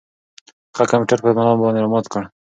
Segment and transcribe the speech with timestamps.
[0.75, 2.23] هغه کمپیوټر په ملا باندې را مات کړ.